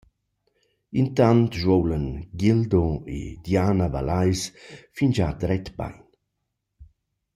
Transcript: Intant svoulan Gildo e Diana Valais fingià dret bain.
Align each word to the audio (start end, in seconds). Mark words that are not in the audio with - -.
Intant 1.01 1.41
svoulan 1.59 2.07
Gildo 2.39 2.85
e 3.17 3.19
Diana 3.45 3.87
Valais 3.93 4.41
fingià 4.95 5.29
dret 5.41 5.67
bain. 5.79 5.99